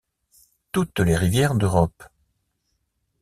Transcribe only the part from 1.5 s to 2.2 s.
d'Europe.